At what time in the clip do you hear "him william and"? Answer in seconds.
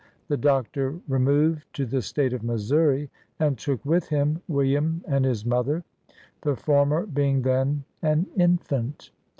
4.09-5.23